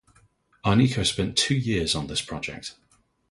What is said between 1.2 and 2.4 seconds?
two years on this